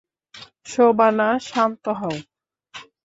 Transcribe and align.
শোবানা, 0.65 1.27
শান্ত 1.47 1.83
হও! 1.99 2.15